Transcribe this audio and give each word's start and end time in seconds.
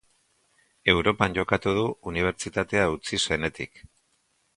Europan 0.93 1.35
jokatu 1.37 1.73
du 1.75 1.83
Unibertsitatea 2.13 2.87
utzi 2.95 3.21
zenetik. 3.21 3.83